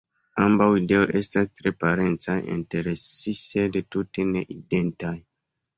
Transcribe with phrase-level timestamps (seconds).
[0.43, 5.17] Ambaŭ ideoj estas tre parencaj inter si sed tute ne identaj.